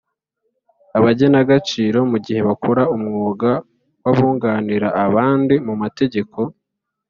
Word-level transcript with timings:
Abagenagaciro 0.97 1.99
mu 2.11 2.17
gihe 2.25 2.41
bakora 2.49 2.81
umwuga 2.95 3.49
w’abunganira 4.03 4.87
abandi 5.05 5.55
mu 5.67 5.73
mategeko 5.81 6.39